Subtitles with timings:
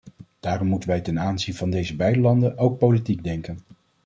[0.39, 3.59] Daarom moeten wij ten aanzien van deze beide landen ook politiek denken.